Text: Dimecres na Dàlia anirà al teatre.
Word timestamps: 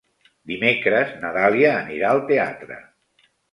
Dimecres 0.51 1.11
na 1.25 1.31
Dàlia 1.37 1.75
anirà 1.83 2.11
al 2.17 2.25
teatre. 2.35 2.83